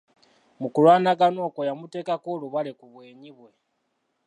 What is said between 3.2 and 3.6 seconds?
bwe.